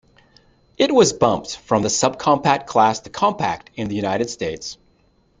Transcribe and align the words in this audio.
It 0.79 0.91
was 0.91 1.13
bumped 1.13 1.55
from 1.57 1.83
the 1.83 1.87
subcompact 1.87 2.65
class 2.65 3.01
to 3.01 3.11
compact 3.11 3.69
in 3.75 3.87
the 3.87 3.95
United 3.95 4.31
States. 4.31 4.79